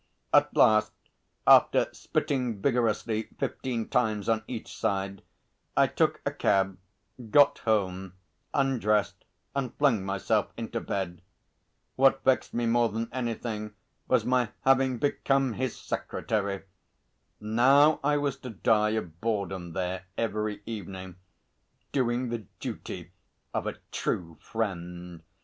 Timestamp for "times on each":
3.87-4.75